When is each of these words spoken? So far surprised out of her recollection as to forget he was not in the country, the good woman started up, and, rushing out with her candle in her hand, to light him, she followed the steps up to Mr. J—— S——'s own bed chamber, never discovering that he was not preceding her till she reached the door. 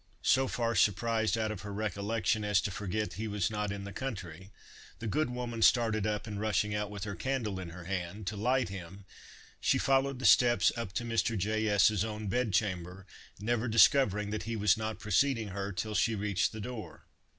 So 0.23 0.47
far 0.47 0.73
surprised 0.73 1.37
out 1.37 1.51
of 1.51 1.61
her 1.61 1.71
recollection 1.71 2.43
as 2.43 2.59
to 2.61 2.71
forget 2.71 3.13
he 3.13 3.27
was 3.27 3.51
not 3.51 3.71
in 3.71 3.83
the 3.83 3.93
country, 3.93 4.49
the 4.97 5.05
good 5.05 5.29
woman 5.29 5.61
started 5.61 6.07
up, 6.07 6.25
and, 6.25 6.41
rushing 6.41 6.73
out 6.73 6.89
with 6.89 7.03
her 7.03 7.13
candle 7.13 7.59
in 7.59 7.69
her 7.69 7.83
hand, 7.83 8.25
to 8.25 8.35
light 8.35 8.69
him, 8.69 9.05
she 9.59 9.77
followed 9.77 10.17
the 10.17 10.25
steps 10.25 10.71
up 10.75 10.91
to 10.93 11.03
Mr. 11.05 11.37
J—— 11.37 11.67
S——'s 11.67 12.03
own 12.03 12.29
bed 12.29 12.51
chamber, 12.51 13.05
never 13.39 13.67
discovering 13.67 14.31
that 14.31 14.41
he 14.49 14.55
was 14.55 14.75
not 14.75 14.97
preceding 14.97 15.49
her 15.49 15.71
till 15.71 15.93
she 15.93 16.15
reached 16.15 16.51
the 16.51 16.59
door. 16.61 17.05